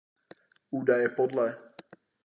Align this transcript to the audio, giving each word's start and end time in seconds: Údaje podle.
Údaje 0.71 1.09
podle. 1.09 1.57